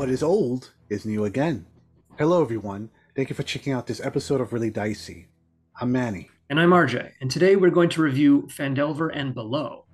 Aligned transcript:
What 0.00 0.08
is 0.08 0.22
old 0.22 0.72
is 0.88 1.04
new 1.04 1.26
again. 1.26 1.66
Hello, 2.16 2.40
everyone. 2.40 2.88
Thank 3.14 3.28
you 3.28 3.36
for 3.36 3.42
checking 3.42 3.74
out 3.74 3.86
this 3.86 4.00
episode 4.00 4.40
of 4.40 4.54
Really 4.54 4.70
Dicey. 4.70 5.28
I'm 5.78 5.92
Manny. 5.92 6.30
And 6.48 6.58
I'm 6.58 6.70
RJ. 6.70 7.12
And 7.20 7.30
today 7.30 7.54
we're 7.54 7.68
going 7.68 7.90
to 7.90 8.00
review 8.00 8.48
Phandelver 8.50 9.10
and 9.12 9.34
Below, 9.34 9.84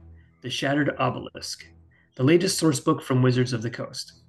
The 0.42 0.48
Shattered 0.48 0.94
Obelisk, 1.00 1.66
the 2.14 2.22
latest 2.22 2.56
source 2.56 2.78
book 2.78 3.02
from 3.02 3.20
Wizards 3.20 3.52
of 3.52 3.62
the 3.62 3.70
Coast. 3.70 4.20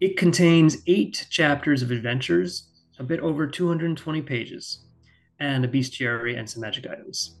It 0.00 0.16
contains 0.16 0.78
eight 0.88 1.24
chapters 1.30 1.82
of 1.82 1.92
adventures, 1.92 2.70
a 2.98 3.04
bit 3.04 3.20
over 3.20 3.46
220 3.46 4.22
pages, 4.22 4.86
and 5.38 5.64
a 5.64 5.68
bestiary 5.68 6.36
and 6.36 6.50
some 6.50 6.62
magic 6.62 6.88
items. 6.90 7.36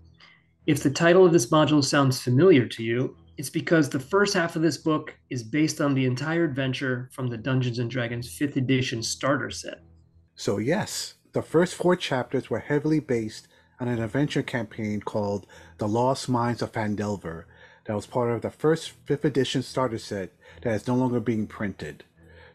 If 0.68 0.84
the 0.84 0.90
title 0.90 1.26
of 1.26 1.32
this 1.32 1.50
module 1.50 1.82
sounds 1.82 2.22
familiar 2.22 2.68
to 2.68 2.84
you, 2.84 3.16
it's 3.36 3.50
because 3.50 3.88
the 3.88 4.00
first 4.00 4.34
half 4.34 4.56
of 4.56 4.62
this 4.62 4.76
book 4.76 5.16
is 5.30 5.42
based 5.42 5.80
on 5.80 5.94
the 5.94 6.04
entire 6.04 6.44
adventure 6.44 7.08
from 7.12 7.28
the 7.28 7.38
Dungeons 7.38 7.78
and 7.78 7.90
Dragons 7.90 8.28
5th 8.38 8.56
edition 8.56 9.02
starter 9.02 9.50
set. 9.50 9.80
So, 10.34 10.58
yes, 10.58 11.14
the 11.32 11.42
first 11.42 11.74
four 11.74 11.96
chapters 11.96 12.50
were 12.50 12.58
heavily 12.58 13.00
based 13.00 13.48
on 13.78 13.88
an 13.88 14.02
adventure 14.02 14.42
campaign 14.42 15.00
called 15.00 15.46
The 15.78 15.88
Lost 15.88 16.28
Mines 16.28 16.62
of 16.62 16.72
Phandelver 16.72 17.44
that 17.86 17.96
was 17.96 18.06
part 18.06 18.30
of 18.30 18.42
the 18.42 18.50
first 18.50 18.92
5th 19.06 19.24
edition 19.24 19.62
starter 19.62 19.98
set 19.98 20.32
that 20.62 20.74
is 20.74 20.86
no 20.86 20.94
longer 20.94 21.20
being 21.20 21.46
printed. 21.46 22.04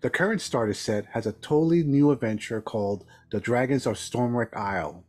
The 0.02 0.10
current 0.10 0.42
starter 0.42 0.74
set 0.74 1.08
has 1.08 1.26
a 1.26 1.32
totally 1.32 1.84
new 1.84 2.12
adventure 2.12 2.62
called 2.62 3.06
The 3.32 3.40
Dragons 3.40 3.86
of 3.86 3.96
Stormwreck 3.96 4.56
Isle, 4.56 5.04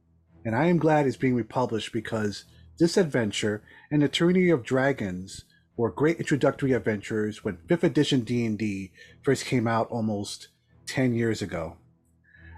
and 0.45 0.56
I 0.56 0.67
am 0.67 0.78
glad 0.78 1.06
it's 1.06 1.17
being 1.17 1.34
republished 1.34 1.92
because 1.92 2.45
this 2.78 2.97
adventure 2.97 3.62
and 3.91 4.03
the 4.03 4.08
Tyranny 4.08 4.48
of 4.48 4.62
Dragons 4.62 5.45
were 5.77 5.91
great 5.91 6.19
introductory 6.19 6.72
adventures 6.72 7.44
when 7.44 7.58
5th 7.69 7.82
edition 7.82 8.20
D&D 8.20 8.92
first 9.22 9.44
came 9.44 9.66
out 9.66 9.91
almost 9.91 10.48
10 10.86 11.14
years 11.14 11.42
ago. 11.42 11.77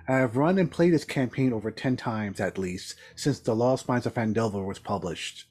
I 0.07 0.19
have 0.19 0.37
run 0.37 0.59
and 0.59 0.71
played 0.71 0.95
this 0.95 1.05
campaign 1.05 1.53
over 1.53 1.71
10 1.71 1.97
times 1.97 2.41
at 2.41 2.57
least 2.57 2.95
since 3.15 3.39
The 3.39 3.55
Lost 3.55 3.89
Mines 3.89 4.07
of 4.07 4.15
Phandelver 4.15 4.65
was 4.65 4.79
published. 4.79 5.47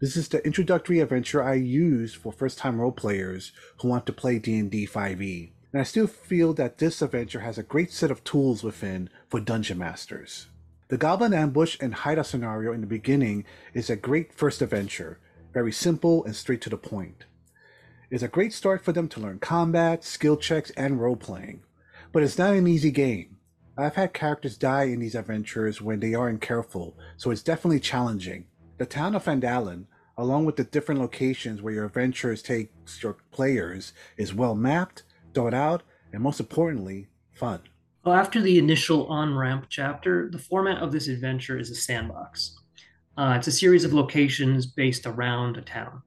This 0.00 0.16
is 0.16 0.28
the 0.28 0.44
introductory 0.46 1.00
adventure 1.00 1.42
I 1.42 1.54
use 1.54 2.14
for 2.14 2.32
first-time 2.32 2.80
role 2.80 2.90
players 2.90 3.52
who 3.80 3.88
want 3.88 4.06
to 4.06 4.12
play 4.14 4.38
D&D 4.38 4.86
5e, 4.86 5.50
and 5.72 5.80
I 5.80 5.84
still 5.84 6.06
feel 6.06 6.54
that 6.54 6.78
this 6.78 7.02
adventure 7.02 7.40
has 7.40 7.58
a 7.58 7.62
great 7.62 7.92
set 7.92 8.10
of 8.10 8.24
tools 8.24 8.64
within 8.64 9.10
for 9.28 9.40
dungeon 9.40 9.76
masters. 9.78 10.46
The 10.88 10.96
Goblin 10.96 11.34
Ambush 11.34 11.76
and 11.80 11.94
Hideout 11.94 12.26
scenario 12.26 12.72
in 12.72 12.80
the 12.80 12.86
beginning 12.86 13.44
is 13.74 13.90
a 13.90 13.94
great 13.94 14.32
first 14.32 14.62
adventure, 14.62 15.20
very 15.52 15.72
simple 15.72 16.24
and 16.24 16.34
straight 16.34 16.60
to 16.62 16.70
the 16.70 16.76
point. 16.76 17.24
It's 18.10 18.22
a 18.22 18.28
great 18.28 18.52
start 18.52 18.84
for 18.84 18.92
them 18.92 19.08
to 19.08 19.20
learn 19.20 19.38
combat, 19.38 20.04
skill 20.04 20.36
checks, 20.36 20.70
and 20.70 21.00
role 21.00 21.16
playing. 21.16 21.62
But 22.12 22.22
it's 22.22 22.38
not 22.38 22.54
an 22.54 22.66
easy 22.66 22.90
game. 22.90 23.36
I've 23.78 23.94
had 23.94 24.12
characters 24.12 24.58
die 24.58 24.84
in 24.84 24.98
these 24.98 25.14
adventures 25.14 25.80
when 25.80 26.00
they 26.00 26.14
aren't 26.14 26.40
careful, 26.40 26.96
so 27.16 27.30
it's 27.30 27.42
definitely 27.42 27.80
challenging. 27.80 28.46
The 28.78 28.86
town 28.86 29.14
of 29.14 29.24
Phandalin, 29.24 29.84
along 30.18 30.44
with 30.44 30.56
the 30.56 30.64
different 30.64 31.00
locations 31.00 31.62
where 31.62 31.72
your 31.72 31.86
adventures 31.86 32.42
take 32.42 32.72
your 33.00 33.16
players, 33.30 33.92
is 34.16 34.34
well 34.34 34.54
mapped, 34.54 35.04
thought 35.32 35.54
out, 35.54 35.82
and 36.12 36.22
most 36.22 36.40
importantly, 36.40 37.08
fun. 37.32 37.60
Well, 38.04 38.14
after 38.14 38.40
the 38.40 38.58
initial 38.58 39.06
on 39.06 39.34
ramp 39.34 39.66
chapter, 39.68 40.28
the 40.30 40.38
format 40.38 40.82
of 40.82 40.90
this 40.90 41.08
adventure 41.08 41.58
is 41.58 41.70
a 41.70 41.74
sandbox. 41.74 42.59
Uh, 43.20 43.34
it's 43.36 43.48
a 43.48 43.52
series 43.52 43.84
of 43.84 43.92
locations 43.92 44.64
based 44.64 45.04
around 45.04 45.58
a 45.58 45.60
town, 45.60 46.00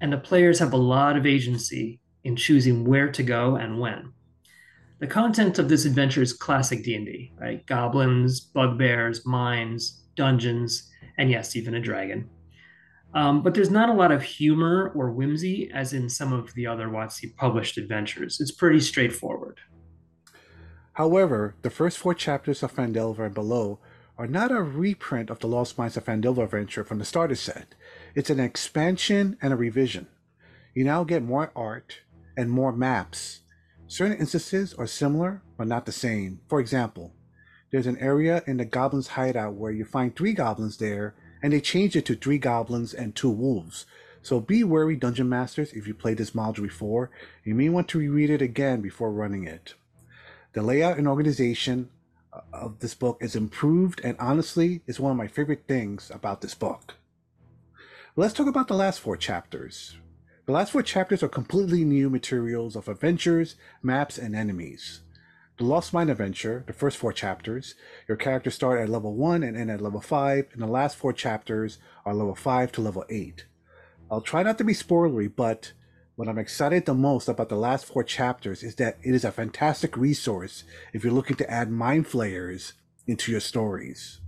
and 0.00 0.12
the 0.12 0.18
players 0.18 0.58
have 0.58 0.72
a 0.72 0.76
lot 0.76 1.16
of 1.16 1.24
agency 1.24 2.00
in 2.24 2.34
choosing 2.34 2.84
where 2.84 3.08
to 3.12 3.22
go 3.22 3.54
and 3.54 3.78
when. 3.78 4.12
The 4.98 5.06
content 5.06 5.60
of 5.60 5.68
this 5.68 5.84
adventure 5.84 6.20
is 6.20 6.32
classic 6.32 6.82
D&D, 6.82 7.32
right? 7.40 7.64
Goblins, 7.66 8.40
bugbears, 8.40 9.24
mines, 9.24 10.02
dungeons, 10.16 10.90
and 11.16 11.30
yes, 11.30 11.54
even 11.54 11.74
a 11.74 11.80
dragon. 11.80 12.28
Um, 13.14 13.40
but 13.44 13.54
there's 13.54 13.70
not 13.70 13.88
a 13.88 13.94
lot 13.94 14.10
of 14.10 14.24
humor 14.24 14.90
or 14.96 15.12
whimsy 15.12 15.70
as 15.72 15.92
in 15.92 16.08
some 16.08 16.32
of 16.32 16.52
the 16.54 16.66
other 16.66 16.88
WotC 16.88 17.36
published 17.36 17.78
adventures. 17.78 18.40
It's 18.40 18.50
pretty 18.50 18.80
straightforward. 18.80 19.60
However, 20.94 21.54
the 21.62 21.70
first 21.70 21.98
four 21.98 22.14
chapters 22.14 22.64
of 22.64 22.74
Phandelver 22.74 23.26
and 23.26 23.34
below 23.34 23.78
are 24.18 24.26
not 24.26 24.50
a 24.50 24.60
reprint 24.60 25.30
of 25.30 25.38
the 25.38 25.46
Lost 25.46 25.78
Mines 25.78 25.96
of 25.96 26.04
Phandelver 26.04 26.42
adventure 26.42 26.82
from 26.82 26.98
the 26.98 27.04
starter 27.04 27.36
set. 27.36 27.76
It's 28.16 28.30
an 28.30 28.40
expansion 28.40 29.38
and 29.40 29.52
a 29.52 29.56
revision. 29.56 30.08
You 30.74 30.82
now 30.82 31.04
get 31.04 31.22
more 31.22 31.52
art 31.54 32.00
and 32.36 32.50
more 32.50 32.72
maps. 32.72 33.42
Certain 33.86 34.18
instances 34.18 34.74
are 34.74 34.88
similar, 34.88 35.42
but 35.56 35.68
not 35.68 35.86
the 35.86 35.92
same. 35.92 36.40
For 36.48 36.58
example, 36.58 37.14
there's 37.70 37.86
an 37.86 37.96
area 37.98 38.42
in 38.46 38.56
the 38.56 38.64
Goblins' 38.64 39.08
hideout 39.08 39.54
where 39.54 39.70
you 39.70 39.84
find 39.84 40.14
three 40.14 40.32
goblins 40.32 40.78
there, 40.78 41.14
and 41.40 41.52
they 41.52 41.60
changed 41.60 41.94
it 41.94 42.04
to 42.06 42.16
three 42.16 42.38
goblins 42.38 42.92
and 42.92 43.14
two 43.14 43.30
wolves. 43.30 43.86
So 44.20 44.40
be 44.40 44.64
wary, 44.64 44.96
Dungeon 44.96 45.28
Masters, 45.28 45.72
if 45.72 45.86
you 45.86 45.94
played 45.94 46.18
this 46.18 46.32
module 46.32 46.64
before. 46.64 47.10
You 47.44 47.54
may 47.54 47.68
want 47.68 47.86
to 47.88 47.98
reread 47.98 48.30
it 48.30 48.42
again 48.42 48.80
before 48.80 49.12
running 49.12 49.46
it. 49.46 49.74
The 50.54 50.62
layout 50.62 50.98
and 50.98 51.06
organization 51.06 51.90
of 52.52 52.80
this 52.80 52.94
book 52.94 53.18
is 53.20 53.36
improved 53.36 54.00
and 54.04 54.16
honestly 54.18 54.82
is 54.86 55.00
one 55.00 55.12
of 55.12 55.18
my 55.18 55.26
favorite 55.26 55.64
things 55.66 56.10
about 56.12 56.40
this 56.40 56.54
book. 56.54 56.94
Let's 58.16 58.34
talk 58.34 58.46
about 58.46 58.68
the 58.68 58.74
last 58.74 59.00
four 59.00 59.16
chapters. 59.16 59.96
The 60.46 60.52
last 60.52 60.72
four 60.72 60.82
chapters 60.82 61.22
are 61.22 61.28
completely 61.28 61.84
new 61.84 62.08
materials 62.10 62.74
of 62.74 62.88
adventures, 62.88 63.56
maps, 63.82 64.18
and 64.18 64.34
enemies. 64.34 65.02
The 65.58 65.64
Lost 65.64 65.92
Mine 65.92 66.08
adventure, 66.08 66.64
the 66.66 66.72
first 66.72 66.96
four 66.96 67.12
chapters, 67.12 67.74
your 68.06 68.16
characters 68.16 68.54
start 68.54 68.80
at 68.80 68.88
level 68.88 69.14
1 69.14 69.42
and 69.42 69.56
end 69.56 69.70
at 69.70 69.80
level 69.80 70.00
5, 70.00 70.46
and 70.52 70.62
the 70.62 70.66
last 70.66 70.96
four 70.96 71.12
chapters 71.12 71.78
are 72.06 72.14
level 72.14 72.34
5 72.34 72.72
to 72.72 72.80
level 72.80 73.04
8. 73.08 73.44
I'll 74.10 74.20
try 74.20 74.42
not 74.42 74.56
to 74.58 74.64
be 74.64 74.72
spoilery, 74.72 75.30
but 75.34 75.72
what 76.18 76.26
I'm 76.26 76.36
excited 76.36 76.84
the 76.84 76.94
most 76.94 77.28
about 77.28 77.48
the 77.48 77.54
last 77.54 77.86
four 77.86 78.02
chapters 78.02 78.64
is 78.64 78.74
that 78.74 78.98
it 79.04 79.14
is 79.14 79.24
a 79.24 79.30
fantastic 79.30 79.96
resource 79.96 80.64
if 80.92 81.04
you're 81.04 81.12
looking 81.12 81.36
to 81.36 81.48
add 81.48 81.70
mind 81.70 82.08
flayers 82.08 82.72
into 83.06 83.30
your 83.30 83.40
stories. 83.40 84.18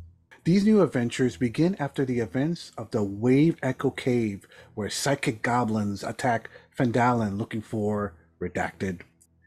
These 0.45 0.65
new 0.65 0.83
adventures 0.83 1.37
begin 1.37 1.75
after 1.81 2.05
the 2.05 2.21
events 2.21 2.71
of 2.79 2.93
the 2.93 3.03
Wave 3.03 3.57
Echo 3.61 3.91
Cave, 3.91 4.47
where 4.77 4.89
psychic 4.89 5.43
goblins 5.43 6.05
attack 6.05 6.49
Phandalin 6.79 7.39
looking 7.39 7.61
for 7.61 8.15
Redacted. 8.41 9.01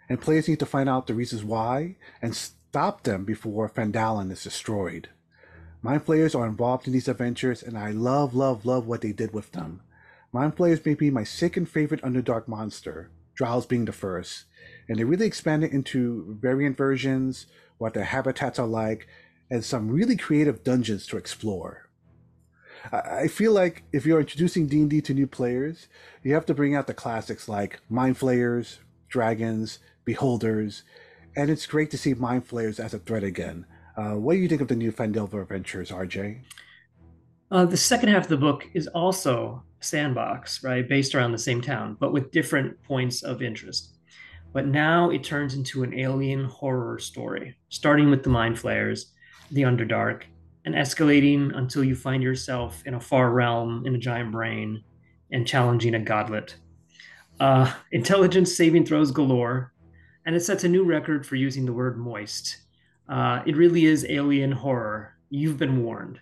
And 0.09 0.19
players 0.19 0.49
need 0.49 0.59
to 0.59 0.65
find 0.65 0.89
out 0.89 1.07
the 1.07 1.13
reasons 1.13 1.45
why 1.45 1.95
and 2.21 2.35
stop 2.35 3.03
them 3.03 3.23
before 3.23 3.69
Phandalin 3.69 4.29
is 4.33 4.43
destroyed. 4.43 5.07
Mind 5.81 6.03
flayers 6.03 6.35
are 6.35 6.45
involved 6.45 6.87
in 6.87 6.93
these 6.93 7.07
adventures, 7.07 7.63
and 7.63 7.77
I 7.77 7.91
love, 7.91 8.35
love, 8.35 8.65
love 8.65 8.85
what 8.85 8.99
they 8.99 9.13
did 9.13 9.33
with 9.33 9.53
them. 9.53 9.79
Mind 10.33 10.57
Flayers 10.57 10.83
may 10.83 10.95
be 10.95 11.11
my 11.11 11.23
second 11.23 11.69
favorite 11.69 12.01
Underdark 12.01 12.47
monster, 12.47 13.11
Drows 13.35 13.67
being 13.67 13.85
the 13.85 13.91
first, 13.91 14.45
and 14.89 14.97
they 14.97 15.03
really 15.03 15.27
expanded 15.27 15.71
into 15.71 16.35
variant 16.39 16.75
versions, 16.75 17.45
what 17.77 17.93
their 17.93 18.03
habitats 18.03 18.57
are 18.57 18.67
like, 18.67 19.07
and 19.51 19.63
some 19.63 19.91
really 19.91 20.17
creative 20.17 20.63
dungeons 20.63 21.05
to 21.07 21.17
explore. 21.17 21.87
I 22.91 23.27
feel 23.27 23.51
like 23.51 23.83
if 23.93 24.07
you're 24.07 24.19
introducing 24.19 24.65
D&D 24.65 25.01
to 25.01 25.13
new 25.13 25.27
players, 25.27 25.87
you 26.23 26.33
have 26.33 26.47
to 26.47 26.55
bring 26.55 26.75
out 26.75 26.87
the 26.87 26.95
classics 26.95 27.47
like 27.47 27.79
Mind 27.87 28.17
Flayers, 28.17 28.79
Dragons, 29.09 29.77
Beholders, 30.03 30.81
and 31.35 31.51
it's 31.51 31.67
great 31.67 31.91
to 31.91 31.97
see 31.97 32.15
Mind 32.15 32.47
Flayers 32.47 32.79
as 32.79 32.95
a 32.95 32.99
threat 32.99 33.23
again. 33.23 33.67
Uh, 33.95 34.13
what 34.13 34.33
do 34.33 34.39
you 34.39 34.47
think 34.47 34.61
of 34.61 34.67
the 34.67 34.75
new 34.75 34.91
Phandelver 34.91 35.43
adventures, 35.43 35.91
RJ? 35.91 36.41
Uh, 37.51 37.65
the 37.65 37.77
second 37.77 38.09
half 38.09 38.23
of 38.23 38.29
the 38.29 38.37
book 38.37 38.67
is 38.73 38.87
also 38.87 39.61
sandbox, 39.83 40.63
right, 40.63 40.87
based 40.87 41.15
around 41.15 41.31
the 41.31 41.37
same 41.37 41.61
town, 41.61 41.97
but 41.99 42.13
with 42.13 42.31
different 42.31 42.81
points 42.83 43.23
of 43.23 43.41
interest. 43.41 43.95
But 44.53 44.67
now 44.67 45.09
it 45.09 45.23
turns 45.23 45.55
into 45.55 45.83
an 45.83 45.93
alien 45.97 46.45
horror 46.45 46.99
story, 46.99 47.55
starting 47.69 48.09
with 48.09 48.23
the 48.23 48.29
mind 48.29 48.59
flayers, 48.59 49.11
the 49.51 49.63
Underdark, 49.63 50.23
and 50.65 50.75
escalating 50.75 51.55
until 51.57 51.83
you 51.83 51.95
find 51.95 52.23
yourself 52.23 52.83
in 52.85 52.93
a 52.93 52.99
far 52.99 53.31
realm 53.31 53.85
in 53.85 53.95
a 53.95 53.99
giant 53.99 54.31
brain 54.31 54.83
and 55.31 55.47
challenging 55.47 55.95
a 55.95 55.99
godlet. 55.99 56.55
Uh, 57.39 57.71
intelligence 57.91 58.55
saving 58.55 58.85
throws 58.85 59.11
galore, 59.11 59.73
and 60.25 60.35
it 60.35 60.41
sets 60.41 60.63
a 60.63 60.69
new 60.69 60.83
record 60.83 61.25
for 61.25 61.35
using 61.35 61.65
the 61.65 61.73
word 61.73 61.97
moist. 61.97 62.57
Uh, 63.09 63.41
it 63.45 63.57
really 63.57 63.85
is 63.85 64.05
alien 64.07 64.51
horror. 64.51 65.15
You've 65.29 65.57
been 65.57 65.83
warned. 65.83 66.19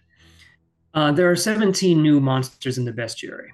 Uh, 0.93 1.09
there 1.09 1.31
are 1.31 1.37
17 1.37 2.01
new 2.01 2.19
monsters 2.19 2.77
in 2.77 2.83
the 2.83 2.91
bestiary, 2.91 3.47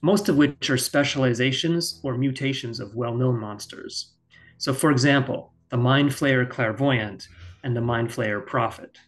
most 0.00 0.28
of 0.28 0.36
which 0.36 0.68
are 0.68 0.76
specializations 0.76 2.00
or 2.02 2.18
mutations 2.18 2.80
of 2.80 2.96
well 2.96 3.14
known 3.14 3.38
monsters. 3.38 4.14
So, 4.58 4.74
for 4.74 4.90
example, 4.90 5.52
the 5.68 5.76
Mind 5.76 6.10
Flayer 6.10 6.48
Clairvoyant 6.48 7.28
and 7.62 7.76
the 7.76 7.80
Mind 7.80 8.08
Flayer 8.08 8.44
Prophet. 8.44 8.98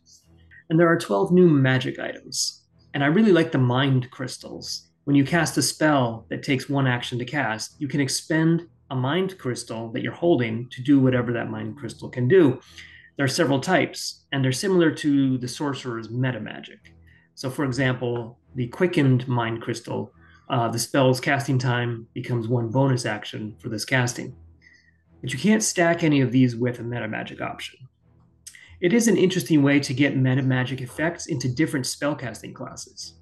And 0.71 0.79
there 0.79 0.87
are 0.87 0.97
12 0.97 1.33
new 1.33 1.49
magic 1.49 1.99
items. 1.99 2.63
And 2.95 3.03
I 3.03 3.09
really 3.09 3.33
like 3.33 3.51
the 3.51 3.59
Mind 3.59 4.09
Crystals. 4.13 4.91
When 5.03 5.17
you 5.17 5.25
cast 5.25 5.59
a 5.59 5.63
spell 5.63 6.27
that 6.31 6.45
takes 6.45 6.69
one 6.69 6.87
action 6.87 7.19
to 7.19 7.25
cast, 7.25 7.75
you 7.81 7.89
can 7.89 8.01
expend 8.01 8.69
a 8.91 8.95
mind 8.95 9.37
crystal 9.39 9.91
that 9.91 10.03
you're 10.03 10.13
holding 10.13 10.69
to 10.71 10.81
do 10.81 11.01
whatever 11.01 11.33
that 11.33 11.51
mind 11.51 11.77
crystal 11.77 12.09
can 12.09 12.29
do. 12.29 12.61
There 13.17 13.25
are 13.25 13.29
several 13.29 13.61
types, 13.61 14.27
and 14.31 14.45
they're 14.45 14.53
similar 14.53 14.93
to 14.93 15.39
the 15.39 15.49
sorcerer's 15.49 16.09
meta 16.09 16.41
magic. 16.41 16.95
So, 17.35 17.51
for 17.51 17.65
example, 17.65 18.39
the 18.55 18.69
quickened 18.69 19.27
mind 19.27 19.63
crystal, 19.63 20.13
uh, 20.49 20.69
the 20.69 20.79
spell's 20.79 21.21
casting 21.21 21.59
time 21.59 22.07
becomes 22.15 22.49
one 22.49 22.71
bonus 22.71 23.07
action 23.07 23.57
for 23.59 23.69
this 23.69 23.85
casting. 23.85 24.37
But 25.21 25.33
you 25.33 25.39
can't 25.39 25.63
stack 25.63 26.05
any 26.05 26.21
of 26.21 26.33
these 26.33 26.55
with 26.55 26.79
a 26.79 26.83
meta 26.83 27.09
magic 27.09 27.41
option. 27.41 27.81
It 28.81 28.93
is 28.93 29.09
an 29.09 29.17
interesting 29.17 29.63
way 29.63 29.81
to 29.81 29.95
get 29.95 30.17
meta 30.17 30.43
magic 30.43 30.81
effects 30.81 31.27
into 31.27 31.49
different 31.49 31.87
spellcasting 31.87 32.55
classes. 32.55 33.15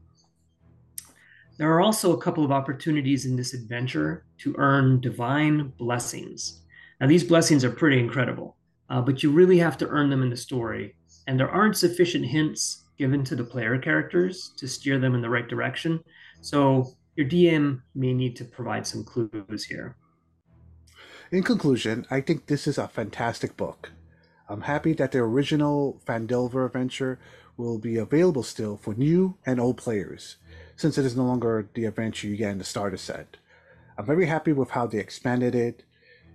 There 1.58 1.70
are 1.72 1.80
also 1.80 2.12
a 2.12 2.20
couple 2.20 2.44
of 2.44 2.50
opportunities 2.50 3.24
in 3.24 3.36
this 3.36 3.54
adventure 3.54 4.24
to 4.38 4.54
earn 4.58 5.00
divine 5.00 5.72
blessings. 5.78 6.62
Now, 7.00 7.06
these 7.06 7.24
blessings 7.24 7.64
are 7.64 7.70
pretty 7.70 8.00
incredible, 8.00 8.56
uh, 8.90 9.00
but 9.00 9.22
you 9.22 9.30
really 9.30 9.58
have 9.58 9.78
to 9.78 9.88
earn 9.88 10.10
them 10.10 10.22
in 10.22 10.30
the 10.30 10.36
story, 10.36 10.96
and 11.26 11.38
there 11.38 11.50
aren't 11.50 11.76
sufficient 11.76 12.26
hints 12.26 12.81
given 12.98 13.24
to 13.24 13.36
the 13.36 13.44
player 13.44 13.78
characters 13.78 14.52
to 14.56 14.68
steer 14.68 14.98
them 14.98 15.14
in 15.14 15.22
the 15.22 15.30
right 15.30 15.48
direction. 15.48 16.02
So, 16.40 16.94
your 17.16 17.28
DM 17.28 17.82
may 17.94 18.14
need 18.14 18.36
to 18.36 18.44
provide 18.44 18.86
some 18.86 19.04
clues 19.04 19.64
here. 19.64 19.96
In 21.30 21.42
conclusion, 21.42 22.06
I 22.10 22.20
think 22.20 22.46
this 22.46 22.66
is 22.66 22.78
a 22.78 22.88
fantastic 22.88 23.56
book. 23.56 23.92
I'm 24.48 24.62
happy 24.62 24.92
that 24.94 25.12
the 25.12 25.18
original 25.18 26.00
Phandelver 26.06 26.66
adventure 26.66 27.18
will 27.56 27.78
be 27.78 27.96
available 27.96 28.42
still 28.42 28.76
for 28.76 28.94
new 28.94 29.36
and 29.46 29.60
old 29.60 29.76
players 29.76 30.36
since 30.76 30.98
it 30.98 31.04
is 31.04 31.16
no 31.16 31.24
longer 31.24 31.68
the 31.74 31.84
adventure 31.84 32.26
you 32.26 32.36
get 32.36 32.50
in 32.50 32.58
the 32.58 32.64
starter 32.64 32.96
set. 32.96 33.36
I'm 33.96 34.06
very 34.06 34.26
happy 34.26 34.52
with 34.52 34.70
how 34.70 34.86
they 34.86 34.98
expanded 34.98 35.54
it. 35.54 35.84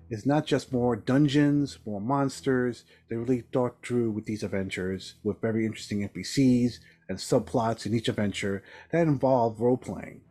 It's 0.10 0.26
not 0.26 0.46
just 0.46 0.72
more 0.72 0.96
dungeons, 0.96 1.80
more 1.86 2.00
monsters. 2.00 2.86
They 3.10 3.16
really 3.16 3.44
thought 3.54 3.78
through 3.84 4.12
with 4.12 4.26
these 4.26 4.44
adventures 4.44 5.16
with 5.24 5.42
very 5.42 5.66
interesting 5.66 6.08
NPCs 6.08 6.76
and 7.10 7.18
subplots 7.18 7.86
in 7.86 7.94
each 7.94 8.08
adventure 8.08 8.64
that 8.92 9.08
involve 9.08 9.60
role 9.60 9.78
playing. 9.78 10.22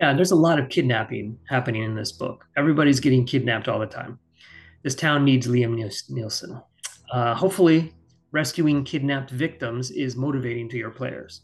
Yeah, 0.00 0.14
there's 0.14 0.30
a 0.30 0.36
lot 0.36 0.58
of 0.58 0.68
kidnapping 0.68 1.38
happening 1.48 1.84
in 1.84 1.94
this 1.94 2.12
book. 2.12 2.46
Everybody's 2.56 3.00
getting 3.00 3.26
kidnapped 3.26 3.68
all 3.68 3.78
the 3.78 3.86
time. 3.86 4.18
This 4.82 4.94
town 4.94 5.24
needs 5.24 5.46
Liam 5.46 5.76
Neeson. 6.10 6.62
Uh, 7.12 7.34
hopefully, 7.34 7.92
rescuing 8.32 8.84
kidnapped 8.84 9.30
victims 9.30 9.90
is 9.90 10.16
motivating 10.16 10.68
to 10.70 10.78
your 10.78 10.90
players 10.90 11.42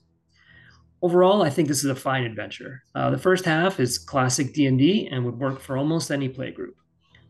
overall, 1.02 1.42
I 1.42 1.50
think 1.50 1.68
this 1.68 1.84
is 1.84 1.90
a 1.90 1.94
fine 1.94 2.24
adventure. 2.24 2.82
Uh, 2.94 3.10
the 3.10 3.18
first 3.18 3.44
half 3.44 3.78
is 3.80 3.98
classic 3.98 4.52
D&D 4.52 5.08
and 5.10 5.24
would 5.24 5.38
work 5.38 5.60
for 5.60 5.76
almost 5.76 6.10
any 6.10 6.28
playgroup. 6.28 6.74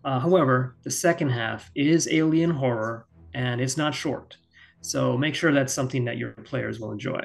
Uh, 0.07 0.21
however, 0.21 0.77
the 0.85 0.91
second 0.91 1.31
half 1.31 1.69
is 1.75 2.09
alien 2.13 2.53
horror 2.53 3.07
and 3.35 3.61
it's 3.61 3.77
not 3.77 3.93
short. 3.93 4.37
So 4.81 5.19
make 5.19 5.35
sure 5.35 5.53
that's 5.53 5.75
something 5.75 6.05
that 6.05 6.17
your 6.17 6.31
players 6.31 6.79
will 6.79 6.93
enjoy. 6.93 7.21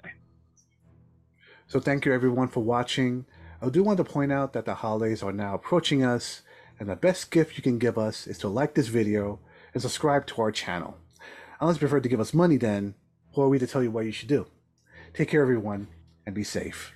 So 1.67 1.79
thank 1.79 2.05
you 2.05 2.11
everyone 2.11 2.47
for 2.47 2.61
watching. 2.61 3.27
I 3.61 3.69
do 3.69 3.83
want 3.83 3.97
to 3.97 4.03
point 4.03 4.31
out 4.31 4.53
that 4.53 4.65
the 4.65 4.73
holidays 4.73 5.21
are 5.21 5.31
now 5.31 5.53
approaching 5.53 6.03
us 6.03 6.41
and 6.79 6.89
the 6.89 6.95
best 6.95 7.29
gift 7.29 7.55
you 7.55 7.61
can 7.61 7.77
give 7.77 7.99
us 7.99 8.25
is 8.25 8.39
to 8.39 8.47
like 8.47 8.73
this 8.73 8.87
video 8.87 9.39
and 9.73 9.81
subscribe 9.83 10.25
to 10.25 10.41
our 10.41 10.51
channel. 10.51 10.97
Unless 11.59 11.75
you 11.75 11.81
prefer 11.81 11.99
to 11.99 12.09
give 12.09 12.19
us 12.19 12.33
money 12.33 12.57
then, 12.57 12.95
who 13.35 13.43
are 13.43 13.49
we 13.49 13.59
to 13.59 13.67
tell 13.67 13.83
you 13.83 13.91
what 13.91 14.05
you 14.05 14.11
should 14.11 14.27
do? 14.27 14.47
Take 15.13 15.29
care 15.29 15.43
everyone 15.43 15.87
and 16.25 16.33
be 16.33 16.43
safe. 16.43 16.95